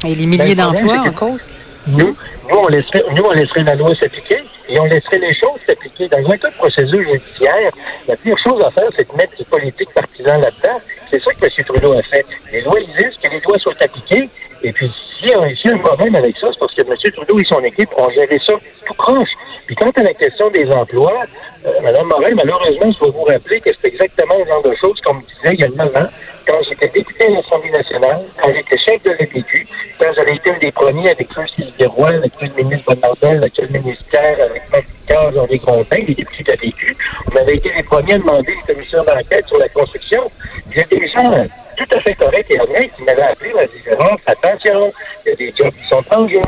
Et 0.06 0.14
les 0.14 0.26
milliers 0.26 0.54
Ben, 0.54 0.72
d'emplois 0.72 0.98
en 0.98 1.10
cause? 1.10 1.48
Nous, 1.86 2.16
nous, 2.50 2.56
on 2.56 2.68
laisserait, 2.68 3.04
nous, 3.16 3.24
on 3.24 3.32
laisserait 3.32 3.64
la 3.64 3.74
loi 3.74 3.94
s'appliquer 3.96 4.44
et 4.68 4.78
on 4.78 4.84
laisserait 4.84 5.18
les 5.18 5.34
choses 5.34 5.58
s'appliquer. 5.66 6.08
Dans 6.08 6.30
un 6.30 6.36
cas 6.36 6.50
procédure 6.52 7.02
judiciaire, 7.02 7.72
la 8.06 8.16
pire 8.16 8.38
chose 8.38 8.62
à 8.64 8.70
faire, 8.70 8.88
c'est 8.92 9.10
de 9.10 9.16
mettre 9.16 9.36
du 9.36 9.44
politique 9.44 9.90
partisan 9.94 10.38
là-dedans. 10.38 10.80
C'est 11.10 11.22
ça 11.22 11.32
que 11.32 11.44
M. 11.44 11.64
Trudeau 11.64 11.92
a 11.92 12.02
fait. 12.02 12.26
Les 12.52 12.60
lois 12.60 12.80
existent, 12.80 13.28
que 13.28 13.34
les 13.34 13.40
lois 13.40 13.58
soient 13.58 13.74
appliquées. 13.80 14.28
Et 14.62 14.72
puis, 14.72 14.90
s'il 15.18 15.28
y 15.28 15.32
a 15.32 15.74
un 15.74 15.78
problème 15.78 16.14
avec 16.14 16.36
ça, 16.38 16.48
c'est 16.52 16.58
parce 16.58 16.74
que 16.74 16.82
M. 16.82 17.12
Trudeau 17.12 17.38
et 17.38 17.44
son 17.44 17.60
équipe 17.60 17.90
ont 17.96 18.10
géré 18.10 18.40
ça 18.44 18.54
tout 18.86 18.94
proche. 18.94 19.30
Puis 19.66 19.76
quant 19.76 19.90
à 19.90 20.02
la 20.02 20.14
question 20.14 20.50
des 20.50 20.70
emplois, 20.70 21.24
euh, 21.66 21.80
Mme 21.82 22.06
Morel, 22.06 22.34
malheureusement, 22.34 22.90
je 22.92 22.98
dois 23.00 23.10
vous 23.10 23.24
rappeler 23.24 23.60
que 23.60 23.70
c'est 23.72 23.88
exactement 23.88 24.36
le 24.38 24.46
genre 24.46 24.62
de 24.62 24.74
choses 24.74 25.00
qu'on 25.02 25.14
me 25.14 25.20
disait 25.20 25.54
il 25.54 25.60
y 25.60 25.64
a 25.64 25.68
9 25.68 25.96
ans, 25.96 26.08
quand 26.46 26.58
j'étais 26.68 26.88
député 26.88 27.26
à 27.26 27.30
l'Assemblée 27.30 27.70
nationale, 27.70 28.20
quand 28.42 28.50
j'étais 28.54 28.78
chef 28.78 29.02
de 29.02 29.10
l'EPQ, 29.10 29.66
quand 29.98 30.06
j'avais 30.16 30.36
été 30.36 30.50
un 30.50 30.58
des 30.58 30.72
premiers 30.72 31.10
avec 31.10 31.28
M. 31.36 31.46
Sylvie-Roy, 31.54 32.08
avec 32.08 32.32
le 32.40 32.62
ministre 32.64 32.94
Bonardel, 32.94 33.38
avec 33.38 33.58
le 33.58 33.68
ministère, 33.78 34.36
avec 34.40 34.62
Marie-Cage, 34.72 35.36
Henri 35.36 35.58
Grondin, 35.58 35.96
les 36.06 36.14
députés 36.14 36.44
de 36.44 36.52
l'EPQ, 36.52 36.96
on 37.32 37.36
avait 37.36 37.56
été 37.56 37.70
les 37.76 37.82
premiers 37.82 38.14
à 38.14 38.18
demander 38.18 38.52
une 38.52 38.74
commission 38.74 39.04
d'enquête 39.04 39.46
sur 39.46 39.58
la 39.58 39.68
construction. 39.68 40.30
Il 40.70 40.78
y 40.78 40.80
a 40.80 40.84
des 40.84 41.08
gens 41.08 41.46
tout 41.88 41.98
à 41.98 42.00
fait 42.00 42.14
corrects 42.14 42.50
et 42.50 42.60
honnêtes 42.60 42.90
qui 42.96 43.02
m'avaient 43.02 43.22
appelé 43.22 43.52
la 43.54 43.66
différence. 43.66 44.20
Attention, 44.26 44.92
il 45.24 45.28
y 45.28 45.32
a 45.32 45.36
des 45.36 45.52
jobs 45.56 45.72
qui 45.72 45.88
sont 45.88 46.04
en 46.10 46.28
jeu, 46.28 46.40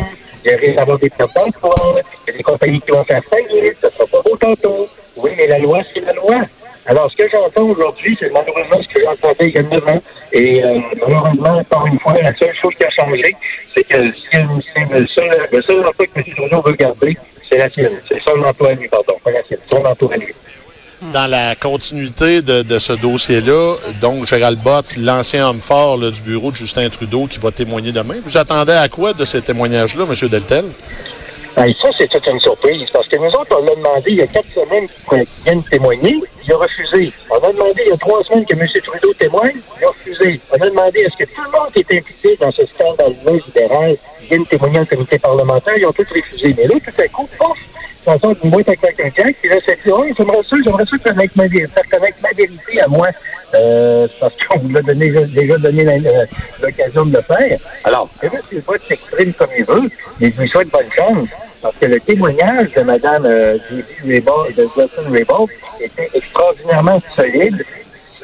il 0.45 0.55
risque 0.55 0.75
d'avoir 0.75 0.99
des 0.99 1.11
pertes 1.11 1.35
d'emploi, 1.35 1.75
il 2.27 2.31
y 2.31 2.35
a 2.35 2.37
des 2.37 2.43
compagnies 2.43 2.81
qui 2.81 2.91
vont 2.91 3.05
faire 3.05 3.23
faillite, 3.25 3.77
ça 3.81 3.91
sera 3.91 4.07
pas 4.07 4.23
beau 4.23 4.37
tantôt. 4.37 4.89
Oui, 5.17 5.31
mais 5.37 5.47
la 5.47 5.59
loi, 5.59 5.81
c'est 5.93 6.01
la 6.01 6.13
loi. 6.13 6.37
Alors, 6.87 7.11
ce 7.11 7.17
que 7.17 7.29
j'entends 7.29 7.65
aujourd'hui, 7.65 8.17
c'est 8.19 8.33
malheureusement 8.33 8.83
ce 8.83 8.89
que 8.89 9.03
j'entendais 9.05 9.47
il 9.47 9.55
y 9.55 9.59
a 9.59 9.63
9 9.63 9.89
ans. 9.89 10.03
Et 10.33 10.65
euh, 10.65 10.81
malheureusement, 11.01 11.59
encore 11.59 11.87
une 11.87 11.99
fois, 11.99 12.15
la 12.15 12.35
seule 12.37 12.55
chose 12.55 12.75
qui 12.75 12.85
a 12.85 12.91
changé, 12.91 13.37
c'est 13.77 13.85
que 13.85 13.99
le 13.99 15.07
seul, 15.07 15.49
le 15.53 15.63
seul 15.63 15.87
emploi 15.87 16.07
que 16.07 16.19
M. 16.21 16.25
Trudeau 16.37 16.63
veut 16.63 16.73
garder, 16.73 17.17
c'est 17.43 17.59
la 17.59 17.69
sienne. 17.69 18.01
C'est 18.11 18.21
son 18.21 18.43
emploi 18.43 18.71
à 18.71 18.75
lui, 18.75 18.89
pardon, 18.89 19.15
pas 19.23 19.31
la 19.31 19.43
sienne, 19.43 19.61
son 19.71 19.85
emploi 19.85 20.15
à 20.15 20.17
lui. 20.17 20.35
Dans 21.03 21.31
la 21.31 21.55
continuité 21.55 22.43
de, 22.43 22.79
ce 22.79 22.93
dossier-là, 22.93 23.77
donc 24.03 24.27
Gérald 24.27 24.59
Bott, 24.59 24.97
l'ancien 24.99 25.49
homme 25.49 25.61
fort 25.61 25.99
du 25.99 26.21
bureau 26.21 26.51
de 26.51 26.57
Justin 26.57 26.91
Trudeau 26.91 27.27
qui 27.27 27.39
va 27.39 27.51
témoigner 27.51 27.91
demain, 27.91 28.17
vous 28.23 28.37
attendez 28.37 28.75
à 28.75 28.87
quoi 28.89 29.15
de 29.15 29.25
ces 29.25 29.41
témoignages-là, 29.41 30.05
M. 30.05 30.29
Deltel? 30.29 30.67
Ben, 31.57 31.73
ça, 31.81 31.89
c'est 31.99 32.09
toute 32.09 32.27
une 32.27 32.39
surprise, 32.39 32.89
parce 32.93 33.09
que 33.09 33.17
nous 33.17 33.31
autres, 33.31 33.59
on 33.59 33.67
a 33.67 33.75
demandé 33.75 34.11
il 34.11 34.17
y 34.17 34.23
a 34.23 34.27
quatre 34.27 34.47
semaines 34.55 34.87
qu'il 35.09 35.27
vienne 35.45 35.63
témoigner, 35.65 36.21
il 36.45 36.53
a 36.53 36.57
refusé. 36.57 37.13
On 37.31 37.49
a 37.49 37.53
demandé 37.53 37.83
il 37.87 37.91
y 37.91 37.93
a 37.93 37.97
trois 37.97 38.23
semaines 38.23 38.45
que 38.45 38.55
M. 38.55 38.67
Trudeau 38.85 39.15
témoigne, 39.15 39.57
il 39.79 39.85
a 39.85 39.89
refusé. 39.89 40.41
On 40.53 40.63
a 40.63 40.69
demandé 40.69 41.01
est-ce 41.01 41.17
que 41.17 41.31
tout 41.35 41.43
le 41.43 41.51
monde 41.51 41.73
qui 41.75 41.81
est 41.81 41.99
impliqué 41.99 42.37
dans 42.41 42.53
ce 42.53 42.63
scandale-là 42.67 43.33
libéral 43.33 43.97
vienne 44.29 44.45
témoigner 44.47 44.81
en 44.81 44.87
comité 44.87 45.19
parlementaire, 45.19 45.75
ils 45.77 45.87
ont 45.87 45.93
tous 45.93 46.09
refusé. 46.15 46.55
Mais 46.57 46.67
là, 46.67 46.75
tout 46.85 47.03
à 47.03 47.09
coup, 47.09 47.29
pouf, 47.39 47.59
ça 48.05 48.19
sort 48.19 48.35
d'une 48.37 48.51
boîte 48.51 48.69
avec 48.69 48.83
un 49.01 49.11
jack, 49.17 49.37
puis 49.41 49.49
là, 49.51 49.57
ça 49.65 49.73
dit, 49.73 49.91
oh, 49.93 50.05
j'aimerais 50.17 50.43
ça, 50.49 50.57
j'aimerais 50.65 50.85
ça 50.87 50.99
connaître 50.99 51.35
ma 51.37 51.47
vérité, 51.47 51.73
faire 51.75 51.99
connaître 51.99 52.19
ma 52.23 52.31
vérité 52.31 52.81
à 52.81 52.89
moi, 52.89 53.09
euh, 53.55 54.09
parce 54.19 54.37
qu'on 54.43 54.59
vous 54.61 54.77
a 54.77 54.81
donné, 54.83 55.11
déjà 55.11 55.59
donné 55.59 55.85
la- 55.85 55.93
euh, 56.11 56.27
l'occasion 56.63 57.07
de 57.07 57.17
le 57.17 57.23
faire. 57.23 57.59
Alors, 57.85 58.09
que 58.21 58.27
M. 58.27 58.63
Bott 58.67 58.81
s'exprime 58.89 59.33
comme 59.35 59.51
il 59.57 59.65
veut, 59.65 59.91
mais 60.19 60.33
je 60.35 60.41
lui 60.41 60.49
souhaite 60.49 60.71
bonne 60.71 60.91
chance, 60.97 61.29
parce 61.61 61.75
que 61.77 61.87
le 61.87 62.01
témoignage 62.01 62.71
de 62.73 62.81
Mme 62.83 63.27
euh. 63.27 63.59
Raybould, 64.07 64.55
de 64.55 64.63
Justin 64.77 65.11
Raybould 65.13 65.51
était 65.81 66.09
extraordinairement 66.15 66.99
solide, 67.15 67.65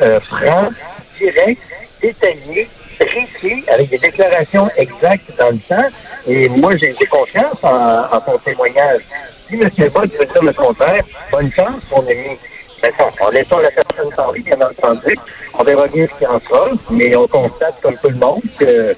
euh, 0.00 0.20
franc, 0.20 0.70
direct, 1.18 1.60
détaillé, 2.00 2.68
précis, 2.98 3.62
avec 3.68 3.90
des 3.90 3.98
déclarations 3.98 4.70
exactes 4.76 5.30
dans 5.38 5.50
le 5.50 5.58
temps. 5.58 5.88
Et 6.26 6.48
moi, 6.48 6.74
j'ai 6.76 6.94
j'ai 6.98 7.06
confiance 7.06 7.62
en, 7.62 8.04
en 8.10 8.22
son 8.24 8.38
témoignage. 8.38 9.02
Si 9.48 9.54
M. 9.54 9.90
Bott 9.92 10.10
veut 10.18 10.26
dire 10.26 10.42
le 10.42 10.52
contraire, 10.52 11.04
bonne 11.30 11.52
chance, 11.52 11.82
mon 11.90 12.02
ami. 12.02 12.36
Maintenant, 12.82 13.10
en 13.20 13.30
laissant 13.30 13.58
la 13.58 13.70
personne 13.70 14.12
parler, 14.14 14.40
bien 14.40 14.58
entendu, 14.60 15.16
on 15.54 15.64
verra 15.64 15.86
bien 15.88 16.06
ce 16.06 16.18
qu'il 16.18 16.26
en 16.28 16.40
sera, 16.40 16.70
mais 16.90 17.16
on 17.16 17.26
constate, 17.26 17.80
comme 17.80 17.96
tout 17.96 18.10
le 18.10 18.16
monde, 18.16 18.42
que 18.58 18.94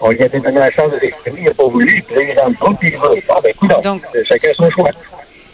on 0.00 0.10
lui 0.10 0.22
avait 0.22 0.40
donné 0.40 0.58
la 0.58 0.70
chance 0.70 0.90
de 0.92 0.98
l'exprimer, 0.98 1.40
il 1.40 1.44
n'a 1.44 1.54
pas 1.54 1.68
voulu, 1.68 2.02
puis 2.06 2.16
là, 2.16 2.22
il 2.22 2.30
est 2.30 2.34
dans 2.34 2.48
le 2.48 2.54
trou, 2.54 2.74
puis 2.74 2.90
il 2.92 2.98
va. 2.98 3.08
Ah, 3.28 3.40
ben, 3.42 3.50
écoute, 3.50 3.70
Donc- 3.84 4.02
chacun 4.26 4.48
son 4.56 4.70
choix. 4.70 4.90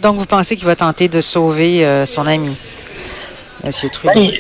Donc, 0.01 0.17
vous 0.17 0.27
pensez 0.27 0.57
qu'il 0.57 0.67
va 0.67 0.77
tenter 0.77 1.09
de 1.09 1.21
sauver 1.21 1.85
euh, 1.85 2.07
son 2.07 2.27
ami, 2.27 2.57
M. 3.65 3.71
Trudeau? 3.91 4.15
Ben, 4.15 4.31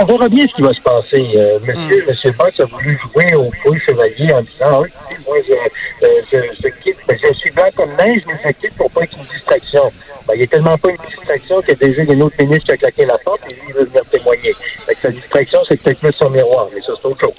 on, 0.00 0.04
verra 0.04 0.28
bien 0.28 0.46
ce 0.48 0.54
qui 0.54 0.62
va 0.62 0.72
se 0.72 0.80
passer. 0.80 1.28
Euh, 1.36 1.58
monsieur, 1.60 2.04
monsieur 2.08 2.32
Boss 2.32 2.58
a 2.60 2.64
voulu 2.64 2.98
jouer 3.12 3.34
au 3.34 3.50
feu 3.62 3.78
chevalier 3.86 4.32
en 4.32 4.40
disant, 4.40 4.82
ah, 4.82 4.82
écoutez, 4.86 5.22
moi, 5.26 5.36
je, 5.46 5.54
euh, 6.02 6.08
je, 6.30 6.68
quitte, 6.82 6.98
ben, 7.08 7.18
je 7.22 7.32
suis 7.34 7.50
blanc 7.50 7.68
comme 7.74 7.90
neige, 7.96 8.22
mais 8.26 8.34
je 8.44 8.52
quitte 8.52 8.74
pour 8.76 8.90
pas 8.90 9.02
être 9.02 9.16
une 9.16 9.24
distraction. 9.24 9.90
Ben, 10.26 10.34
il 10.36 10.42
est 10.42 10.46
tellement 10.46 10.76
pas 10.76 10.90
une 10.90 10.96
distraction 11.08 11.60
qu'il 11.62 11.70
y 11.70 11.72
a 11.72 11.88
déjà 11.88 12.02
une 12.02 12.22
autre 12.22 12.36
ministre 12.38 12.66
qui 12.66 12.72
a 12.72 12.76
claqué 12.76 13.06
la 13.06 13.16
porte 13.18 13.40
et 13.50 13.54
lui, 13.54 13.62
il 13.68 13.74
veut 13.74 13.84
venir 13.84 14.02
témoigner. 14.10 14.54
Que 14.86 14.94
sa 15.00 15.10
distraction, 15.10 15.60
c'est 15.66 15.80
peut-être 15.80 16.14
son 16.14 16.30
miroir, 16.30 16.68
mais 16.74 16.80
ça, 16.82 16.92
c'est 17.00 17.08
autre 17.08 17.20
chose. 17.20 17.34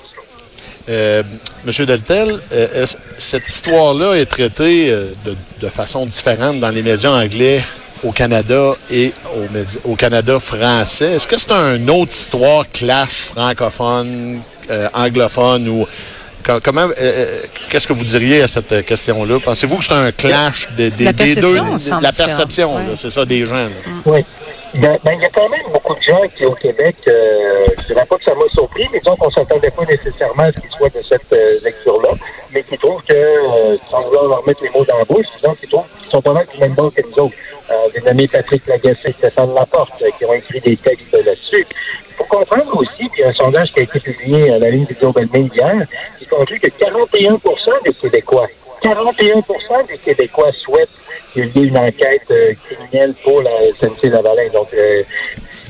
Euh, 0.89 1.21
Monsieur 1.65 1.85
Deltel, 1.85 2.39
euh, 2.51 2.85
cette 3.17 3.47
histoire-là 3.47 4.15
est 4.15 4.25
traitée 4.25 4.91
de, 5.25 5.69
façon 5.69 6.05
différente 6.05 6.59
dans 6.59 6.69
les 6.69 6.81
médias 6.81 7.11
anglais 7.11 7.61
au 8.03 8.11
Canada 8.11 8.75
et 8.89 9.11
au, 9.83 9.95
Canada 9.95 10.39
français? 10.39 11.13
Est-ce 11.13 11.27
que 11.27 11.37
c'est 11.37 11.51
une 11.51 11.89
autre 11.89 12.11
histoire 12.11 12.69
clash 12.71 13.25
francophone, 13.25 14.39
anglophone 14.93 15.67
ou 15.67 15.87
comment 16.63 16.81
euh, 16.87 16.93
euh, 16.99 17.41
qu'est-ce 17.69 17.87
que 17.87 17.93
vous 17.93 18.03
diriez 18.03 18.41
à 18.41 18.47
cette 18.47 18.85
question-là? 18.85 19.39
Pensez-vous 19.43 19.77
que 19.77 19.83
c'est 19.85 19.93
un 19.93 20.11
clash 20.11 20.67
des, 20.75 20.89
des- 20.89 21.05
La 21.05 21.13
des 21.13 21.35
deux? 21.35 21.57
semble 21.79 22.03
la 22.03 22.11
perception, 22.11 22.75
Ouais. 22.75 22.81
c'est 22.95 23.09
ça 23.11 23.25
des 23.25 23.45
gens. 23.45 23.55
là. 23.55 23.69
Oui. 24.05 24.25
Ben, 24.75 24.97
ben, 25.03 25.13
il 25.13 25.21
y 25.21 25.25
a 25.25 25.29
quand 25.29 25.47
même 25.49 25.61
beaucoup 25.73 25.95
de 25.95 26.01
gens 26.01 26.21
qui, 26.35 26.45
au 26.45 26.53
Québec, 26.53 26.95
euh, 27.07 27.65
je 27.81 27.85
dirais 27.93 28.05
pas 28.05 28.17
que 28.17 28.23
ça 28.25 28.35
m'a 28.35 28.47
surpris, 28.53 28.85
mais 28.91 28.99
disons 28.99 29.15
qu'on 29.15 29.31
s'attendait 29.31 29.71
pas 29.71 29.85
nécessairement 29.85 30.43
à 30.43 30.51
ce 30.51 30.59
qu'ils 30.59 30.69
soient 30.77 30.89
de 30.89 31.01
cette 31.07 31.31
euh, 31.33 31.57
lecture-là, 31.63 32.09
mais 32.53 32.63
qui 32.63 32.77
trouvent 32.77 33.01
que, 33.07 33.13
euh, 33.15 33.77
sans 33.89 34.01
vouloir 34.03 34.25
leur 34.25 34.45
mettre 34.45 34.61
les 34.63 34.69
mots 34.69 34.85
dans 34.85 34.97
la 34.97 35.05
bouche, 35.05 35.25
disons 35.41 35.55
qu'ils 35.55 35.69
trouvent 35.69 35.85
qu'ils 36.01 36.11
sont 36.11 36.21
pas 36.21 36.33
mal 36.33 36.45
du 36.53 36.59
même 36.59 36.73
bord 36.73 36.93
que 36.93 37.01
nous 37.01 37.23
autres. 37.23 37.35
Euh, 37.71 37.73
j'ai 37.95 38.01
nommé 38.01 38.27
Patrick 38.27 38.67
Lagacé, 38.67 39.13
Stéphane 39.17 39.53
Laporte, 39.55 39.93
euh, 40.01 40.09
qui 40.17 40.25
ont 40.25 40.33
écrit 40.33 40.59
des 40.61 40.75
textes 40.77 41.11
là-dessus. 41.13 41.65
Il 42.09 42.15
faut 42.17 42.23
comprendre 42.25 42.75
aussi, 42.77 43.09
puis 43.09 43.19
il 43.19 43.21
y 43.21 43.23
a 43.23 43.29
un 43.29 43.33
sondage 43.33 43.71
qui 43.71 43.79
a 43.79 43.83
été 43.83 43.99
publié 43.99 44.51
à 44.51 44.59
la 44.59 44.69
ligne 44.69 44.85
du 44.85 44.93
Globe 44.95 45.17
and 45.17 45.27
Mail 45.33 45.49
hier, 45.55 45.85
que 46.27 46.67
41 46.67 47.37
des 47.83 47.93
Québécois, 47.93 48.47
41 48.81 49.83
des 49.87 49.97
Québécois 49.97 50.51
souhaitent 50.53 50.89
qu'il 51.33 51.45
y 51.45 51.59
ait 51.59 51.67
une 51.67 51.77
enquête 51.77 52.29
euh, 52.31 52.53
criminelle 52.65 53.13
pour 53.23 53.41
la 53.41 53.51
SNC-Lavalin. 53.79 54.49
Donc, 54.53 54.73
euh, 54.73 55.03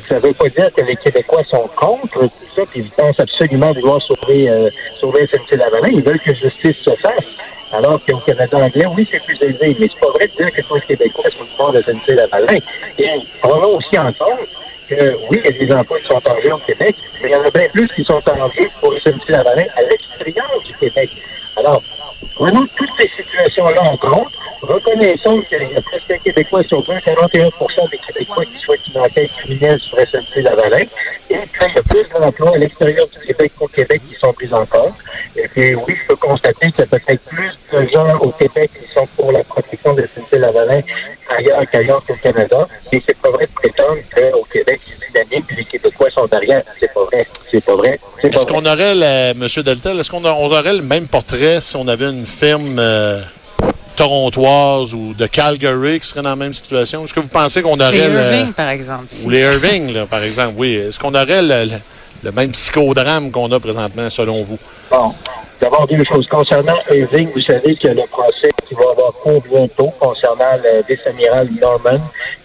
ça 0.08 0.16
ne 0.16 0.20
veut 0.20 0.34
pas 0.34 0.50
dire 0.50 0.70
que 0.76 0.82
les 0.82 0.96
Québécois 0.96 1.44
sont 1.44 1.70
contre 1.76 2.22
tout 2.22 2.32
ça, 2.56 2.64
puis 2.70 2.82
ils 2.82 2.90
pensent 2.92 3.20
absolument 3.20 3.74
vouloir 3.74 4.02
sauver, 4.02 4.50
euh, 4.50 4.70
sauver 5.00 5.28
SNC-Lavalin. 5.28 5.90
Ils 5.92 6.04
veulent 6.04 6.20
que 6.20 6.34
justice 6.34 6.78
se 6.84 6.96
fasse. 6.96 7.26
Alors 7.74 8.00
qu'au 8.06 8.18
Canada 8.20 8.58
anglais, 8.60 8.86
oui, 8.96 9.06
c'est 9.12 9.22
plus 9.24 9.38
élevé, 9.42 9.76
mais 9.78 9.90
c'est 9.94 10.00
pas 10.00 10.12
vrai 10.12 10.28
de 10.28 10.44
dire 10.44 10.54
que 10.54 10.62
tous 10.62 10.76
les 10.76 10.82
Québécois 10.82 11.30
sont 11.58 11.72
de 11.72 11.82
SNC-Lavalin. 11.82 12.60
Et 12.98 13.10
prenons 13.42 13.76
aussi 13.76 13.98
en 14.00 14.14
compte 14.14 14.48
que 14.88 15.16
oui, 15.30 15.42
il 15.44 15.46
y 15.46 15.48
a 15.48 15.66
des 15.66 15.72
emplois 15.74 16.00
qui 16.00 16.08
sont 16.08 16.30
en 16.30 16.42
jeu 16.42 16.54
au 16.54 16.58
Québec, 16.60 16.96
mais 17.22 17.30
il 17.30 17.32
y 17.32 17.36
en 17.36 17.44
a 17.44 17.50
bien 17.50 17.68
plus 17.70 17.88
qui 17.90 18.04
sont 18.04 18.22
en 18.30 18.50
jeu 18.52 18.68
pour 18.80 18.94
SNC-Lavalin 18.94 19.66
à 19.76 19.82
l'extérieur 19.84 20.50
du 20.66 20.74
Québec. 20.74 21.10
Alors, 21.56 21.82
Prenons 22.38 22.68
toutes 22.76 22.90
ces 23.00 23.10
situations-là 23.24 23.82
en 23.82 23.98
compte. 23.98 24.32
Reconnaissons 24.62 25.42
qu'il 25.42 25.72
y 25.72 25.76
a 25.76 25.82
presque 25.82 26.12
un 26.12 26.18
Québécois 26.18 26.64
sur 26.64 26.82
deux, 26.84 27.00
41 27.04 27.50
des 27.92 27.98
Québécois 27.98 28.46
qui 28.46 28.60
souhaitent 28.60 28.88
une 28.94 29.02
enquête 29.02 29.32
criminelle 29.38 29.80
sur 29.80 29.98
SNC-Lavalin, 29.98 30.86
et 31.30 31.36
qu'il 31.36 31.74
y 31.76 31.78
a 31.78 31.84
plus 31.84 32.10
d'emplois 32.10 32.56
à 32.56 32.58
l'extérieur 32.58 33.08
du 33.08 33.26
Québec 33.26 33.54
qu'au 33.58 33.68
Québec 33.68 34.02
qui 34.08 34.16
sont 34.20 34.34
pris 34.34 34.52
en 34.54 34.66
compte. 34.66 34.94
Et 35.36 35.48
puis, 35.48 35.76
oui, 35.76 35.96
je 36.00 36.08
peux 36.08 36.16
constater 36.16 36.72
qu'il 36.72 36.80
y 36.80 36.84
a 36.84 36.86
peut-être 36.86 37.24
plus 37.24 37.52
de 37.72 37.88
gens 37.90 38.18
au 38.20 38.32
Québec 38.32 38.72
qui 38.80 38.92
sont 38.92 39.08
pour 39.16 39.32
la 39.32 39.44
protection 39.44 39.94
de 39.94 40.04
SNC-Lavalin 40.04 40.82
ailleurs 41.30 41.64
qu'ailleurs 41.72 42.04
qu'au 42.06 42.16
Canada. 42.22 42.68
Mais 42.92 43.02
c'est 43.06 43.18
pas 43.18 43.30
vrai 43.30 43.48
de 43.48 43.54
prétendre 43.54 43.98
Québec, 44.68 44.82
c'est 44.86 45.08
dynamique 45.26 45.46
et 45.52 45.56
les 45.56 45.66
Québécois 45.66 46.10
sont 46.12 46.26
derrière. 46.26 46.64
C'est 46.80 46.94
pas 46.94 47.04
vrai. 47.06 47.26
C'est 47.50 47.64
pas 47.64 47.76
vrai. 47.76 48.00
Est-ce 48.24 48.46
qu'on 48.46 48.66
aurait, 48.66 48.96
la, 48.96 49.30
M. 49.32 49.48
Deltel, 49.64 50.00
est-ce 50.00 50.10
qu'on 50.12 50.24
aurait 50.26 50.74
le 50.74 50.82
même 50.82 51.08
portrait 51.08 51.62
si 51.62 51.76
on 51.76 51.88
avait 51.88 52.10
une 52.10 52.26
firme 52.26 52.78
euh, 52.80 53.22
torontoise 53.96 54.94
ou 54.94 55.14
de 55.14 55.26
Calgary 55.28 56.00
qui 56.00 56.08
serait 56.08 56.22
dans 56.22 56.30
la 56.32 56.36
même 56.36 56.54
situation? 56.54 57.04
Est-ce 57.04 57.14
que 57.14 57.20
vous 57.20 57.28
pensez 57.28 57.62
qu'on 57.62 57.80
aurait... 57.80 57.92
Les 57.92 58.08
le- 58.10 58.14
Irving, 58.22 58.54
par 58.54 58.70
exemple. 58.70 59.06
Ou 59.26 59.30
les 59.30 59.40
Irving, 59.42 59.94
là, 59.94 60.06
par 60.06 60.24
exemple, 60.24 60.54
oui. 60.58 60.76
Est-ce 60.76 61.00
qu'on 61.00 61.16
aurait 61.16 61.42
le, 61.42 61.66
le- 61.66 61.80
le 62.24 62.32
même 62.32 62.52
psychodrame 62.52 63.32
qu'on 63.32 63.52
a 63.52 63.60
présentement, 63.60 64.10
selon 64.10 64.44
vous? 64.44 64.58
Bon, 64.92 65.14
d'abord 65.62 65.88
deux 65.88 66.04
choses. 66.04 66.28
Concernant 66.28 66.78
Irving, 66.92 67.30
vous 67.34 67.42
savez 67.42 67.76
qu'il 67.76 67.90
y 67.90 67.92
a 67.92 67.94
le 67.94 68.08
procès 68.10 68.50
qui 68.68 68.74
va 68.76 68.92
avoir 68.92 69.14
cours 69.14 69.42
bientôt 69.50 69.92
concernant 70.00 70.58
le 70.64 70.84
vice-amiral 70.88 71.48
Norman, 71.62 72.00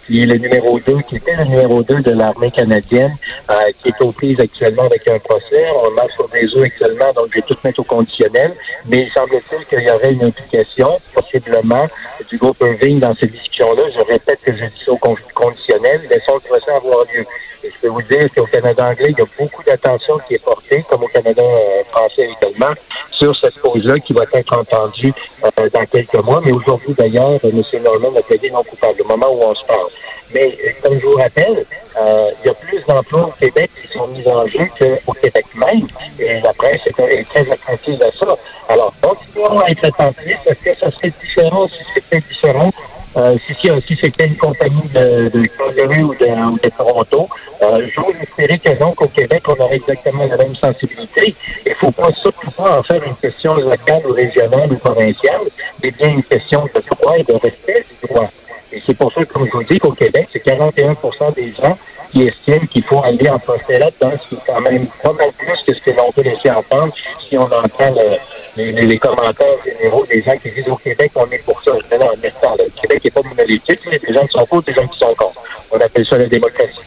qui 0.06 0.22
est 0.22 0.26
le 0.26 0.36
numéro 0.36 0.78
2, 0.80 1.00
qui 1.08 1.16
était 1.16 1.36
le 1.36 1.44
numéro 1.44 1.82
2 1.82 2.00
de 2.02 2.10
l'armée 2.10 2.50
canadienne, 2.50 3.16
euh, 3.50 3.54
qui 3.80 3.88
est 3.88 4.00
aux 4.00 4.12
prises 4.12 4.38
actuellement 4.40 4.82
avec 4.84 5.06
un 5.08 5.18
procès. 5.18 5.66
On 5.84 5.90
marche 5.92 6.12
sur 6.14 6.28
des 6.28 6.44
œufs 6.56 6.64
actuellement, 6.64 7.12
donc 7.14 7.26
je 7.30 7.36
vais 7.36 7.42
tout 7.42 7.56
mettre 7.64 7.80
au 7.80 7.84
conditionnel. 7.84 8.54
Mais 8.86 9.00
il 9.00 9.10
semble-t-il 9.12 9.64
qu'il 9.66 9.82
y 9.86 9.90
aurait 9.90 10.12
une 10.12 10.24
implication, 10.24 10.98
possiblement, 11.14 11.86
du 12.28 12.36
groupe 12.38 12.58
Irving 12.60 12.98
dans 12.98 13.14
cette 13.14 13.32
discussion-là. 13.32 13.82
Je 13.94 14.00
répète 14.12 14.40
que 14.42 14.56
je 14.56 14.64
dis 14.64 14.82
ça 14.84 14.92
au 14.92 14.96
con- 14.98 15.16
conditionnel. 15.34 16.00
Laissons 16.10 16.34
le 16.34 16.40
procès 16.40 16.70
avoir 16.72 17.04
lieu. 17.14 17.24
Je 17.64 17.68
peux 17.80 17.88
vous 17.88 18.02
dire 18.02 18.26
qu'au 18.34 18.46
Canada 18.46 18.86
anglais, 18.88 19.10
il 19.10 19.18
y 19.18 19.20
a 19.22 19.24
beaucoup 19.38 19.62
d'attention 19.62 20.18
qui 20.26 20.34
est 20.34 20.44
portée, 20.44 20.84
comme 20.90 21.04
au 21.04 21.06
Canada 21.06 21.42
euh, 21.42 21.84
français 21.92 22.28
également, 22.40 22.74
sur 23.22 23.36
cette 23.36 23.58
cause-là 23.60 24.00
qui 24.00 24.12
va 24.12 24.24
être 24.32 24.58
entendue 24.58 25.12
euh, 25.44 25.68
dans 25.72 25.86
quelques 25.86 26.24
mois. 26.24 26.40
Mais 26.44 26.50
aujourd'hui, 26.50 26.92
d'ailleurs, 26.94 27.38
M. 27.44 27.62
Norman 27.84 28.18
a 28.18 28.22
plaidé 28.22 28.50
non 28.50 28.64
coupable 28.64 29.00
au 29.02 29.04
moment 29.06 29.28
où 29.30 29.42
on 29.44 29.54
se 29.54 29.64
parle. 29.64 29.86
Mais 30.34 30.46
euh, 30.46 30.70
comme 30.82 30.98
je 30.98 31.06
vous 31.06 31.14
rappelle, 31.14 31.64
euh, 32.00 32.30
il 32.42 32.46
y 32.46 32.50
a 32.50 32.54
plus 32.54 32.82
d'emplois 32.88 33.28
au 33.28 33.34
Québec 33.38 33.70
qui 33.80 33.96
sont 33.96 34.08
mis 34.08 34.26
en 34.26 34.44
jeu 34.48 34.66
qu'au 34.76 35.12
Québec 35.12 35.46
même. 35.54 35.86
Et 36.18 36.40
la 36.40 36.52
presse 36.52 36.80
est, 36.86 37.24
très 37.28 37.48
attentive 37.48 38.02
à 38.02 38.10
ça. 38.18 38.36
Alors, 38.68 38.92
continuons 39.00 39.60
à 39.60 39.70
être 39.70 39.84
attentifs. 39.84 40.40
Est-ce 40.46 40.64
que 40.64 40.78
ça 40.78 40.90
serait 40.90 41.12
différent 41.22 41.68
si 41.68 41.84
c'était 41.94 42.20
différent? 42.28 42.72
Si 43.46 43.98
c'était 44.00 44.26
une 44.26 44.38
compagnie 44.38 44.88
de, 44.94 45.28
de, 45.28 46.02
ou 46.02 46.14
de 46.14 46.70
Toronto, 46.70 47.28
euh, 47.72 47.86
j'ose 47.94 48.14
espérer 48.22 48.58
que 48.58 48.78
non, 48.78 48.92
qu'au 48.92 49.08
Québec, 49.08 49.42
on 49.48 49.60
aurait 49.62 49.76
exactement 49.76 50.26
la 50.26 50.36
même 50.36 50.54
sensibilité. 50.54 51.34
Il 51.64 51.70
ne 51.70 51.74
faut 51.74 51.90
pas 51.90 52.10
surtout 52.12 52.50
pas 52.50 52.78
en 52.78 52.82
faire 52.82 53.02
une 53.04 53.16
question 53.16 53.54
locale 53.54 54.02
ou 54.06 54.12
régionale 54.12 54.72
ou 54.72 54.76
provinciale, 54.76 55.42
mais 55.82 55.90
bien 55.90 56.10
une 56.10 56.22
question 56.22 56.68
de 56.74 56.80
droit 56.90 57.16
et 57.16 57.22
de 57.24 57.32
respect 57.34 57.84
du 57.88 58.08
droit. 58.08 58.30
Et 58.72 58.82
c'est 58.86 58.94
pour 58.94 59.12
ça, 59.12 59.24
comme 59.24 59.46
je 59.46 59.52
vous 59.52 59.64
dis, 59.64 59.78
qu'au 59.78 59.92
Québec, 59.92 60.28
c'est 60.32 60.44
41% 60.44 61.34
des 61.34 61.52
gens 61.52 61.76
qui 62.10 62.26
estiment 62.26 62.66
qu'il 62.66 62.84
faut 62.84 63.02
aller 63.02 63.28
en 63.28 63.38
procès 63.38 63.78
là-dedans, 63.78 64.12
ce 64.22 64.28
qui 64.28 64.34
est 64.34 64.46
quand 64.46 64.60
même 64.60 64.86
pas 65.02 65.12
mal 65.12 65.30
plus 65.32 65.62
que 65.66 65.74
ce 65.74 65.80
que 65.80 65.90
l'on 65.96 66.12
peut 66.12 66.22
laisser 66.22 66.50
entendre 66.50 66.92
si 67.28 67.38
on 67.38 67.44
entend 67.44 67.94
le- 67.94 68.18
les, 68.56 68.98
commentaires 68.98 69.56
généraux 69.64 70.04
des 70.06 70.20
gens 70.20 70.36
qui 70.36 70.50
disent 70.50 70.68
au 70.68 70.76
Québec, 70.76 71.10
on 71.14 71.26
est 71.30 71.42
pour 71.44 71.62
ça. 71.62 71.72
Non, 71.72 72.10
le 72.22 72.80
Québec 72.80 73.04
n'est 73.04 73.10
pas 73.10 73.22
monolithique, 73.22 73.80
il 73.86 73.92
y 73.92 73.96
a 73.96 73.98
des 73.98 74.12
gens 74.12 74.26
qui 74.26 74.32
sont 74.32 74.46
pour, 74.46 74.62
des 74.62 74.74
gens 74.74 74.86
qui 74.86 74.98
sont 74.98 75.14
contre. 75.14 75.40
On 75.70 75.80
appelle 75.80 76.04
ça 76.06 76.18
la 76.18 76.26
démocratie. 76.26 76.80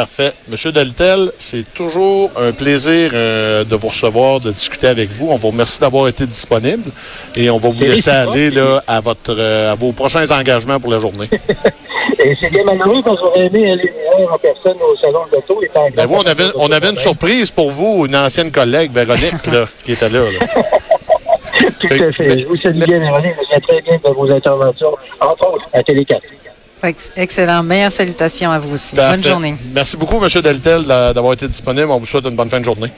Parfait. 0.00 0.32
Monsieur 0.48 0.72
Deltel, 0.72 1.30
c'est 1.36 1.74
toujours 1.74 2.30
un 2.34 2.52
plaisir 2.52 3.10
euh, 3.12 3.64
de 3.64 3.76
vous 3.76 3.88
recevoir, 3.88 4.40
de 4.40 4.50
discuter 4.50 4.86
avec 4.86 5.10
vous. 5.10 5.28
On 5.28 5.36
vous 5.36 5.48
remercie 5.50 5.78
d'avoir 5.78 6.08
été 6.08 6.24
disponible 6.24 6.90
et 7.36 7.50
on 7.50 7.58
va 7.58 7.68
vous 7.68 7.78
laisser 7.78 8.08
aller 8.08 8.50
là, 8.50 8.82
à, 8.86 9.02
votre, 9.02 9.36
euh, 9.38 9.72
à 9.72 9.74
vos 9.74 9.92
prochains 9.92 10.24
engagements 10.30 10.80
pour 10.80 10.90
la 10.90 11.00
journée. 11.00 11.28
Et 12.18 12.34
c'est 12.40 12.50
bien 12.50 12.64
malheureux 12.64 13.02
parce 13.04 13.16
que 13.16 13.26
j'aurais 13.26 13.46
aimé 13.46 13.72
aller 13.72 13.92
voir 14.16 14.32
en 14.34 14.38
personne 14.38 14.76
au 14.80 14.96
salon 14.96 15.20
de 15.30 15.36
l'auto. 15.36 15.60
Ben, 15.94 16.06
vous, 16.06 16.14
on 16.14 16.26
avait, 16.26 16.44
on 16.54 16.72
avait 16.72 16.88
une 16.90 16.98
surprise 16.98 17.50
pour 17.50 17.70
vous, 17.70 18.06
une 18.06 18.16
ancienne 18.16 18.50
collègue, 18.50 18.92
Véronique, 18.94 19.46
là, 19.52 19.66
qui 19.84 19.92
était 19.92 20.08
là. 20.08 20.30
là. 20.30 20.38
Tout 21.78 21.86
à 21.92 22.12
fait. 22.12 22.38
Je 22.40 22.46
vous 22.46 22.56
salue 22.56 22.84
bien, 22.84 23.00
Véronique. 23.00 23.34
Je 23.42 23.48
viens 23.50 23.60
très 23.60 23.82
bien 23.82 23.98
de 24.02 24.14
vos 24.14 24.30
interventions, 24.30 24.94
entre 25.20 25.46
autres, 25.54 25.66
à 25.74 25.82
Télé 25.82 26.06
4. 26.06 26.22
Ex- 26.24 26.49
Excellent. 27.16 27.62
Meilleures 27.62 27.92
salutations 27.92 28.50
à 28.50 28.58
vous 28.58 28.74
aussi. 28.74 28.94
Bonne 28.96 29.22
journée. 29.22 29.54
Merci 29.72 29.96
beaucoup, 29.96 30.18
Monsieur 30.18 30.42
Deltel, 30.42 30.84
d'a- 30.84 31.12
d'avoir 31.12 31.32
été 31.34 31.46
disponible. 31.48 31.90
On 31.90 31.98
vous 31.98 32.06
souhaite 32.06 32.24
une 32.26 32.36
bonne 32.36 32.48
fin 32.50 32.60
de 32.60 32.64
journée. 32.64 32.90